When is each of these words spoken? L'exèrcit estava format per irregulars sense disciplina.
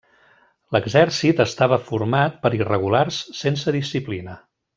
L'exèrcit 0.75 1.43
estava 1.45 1.77
format 1.89 2.39
per 2.47 2.53
irregulars 2.61 3.21
sense 3.43 3.77
disciplina. 3.79 4.41